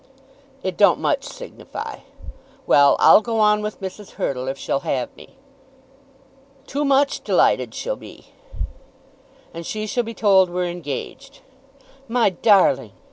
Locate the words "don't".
0.77-0.99